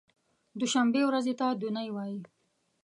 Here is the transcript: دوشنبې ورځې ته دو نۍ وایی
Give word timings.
دوشنبې 0.59 1.01
ورځې 1.05 1.33
ته 1.39 1.47
دو 1.61 1.67
نۍ 1.77 1.89
وایی 1.95 2.19